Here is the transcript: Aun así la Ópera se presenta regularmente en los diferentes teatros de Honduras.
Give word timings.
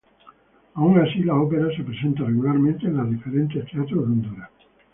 Aun 0.73 0.97
así 0.99 1.19
la 1.19 1.35
Ópera 1.35 1.67
se 1.77 1.83
presenta 1.83 2.23
regularmente 2.23 2.87
en 2.87 2.97
los 2.97 3.07
diferentes 3.07 3.63
teatros 3.69 4.07
de 4.07 4.11
Honduras. 4.13 4.49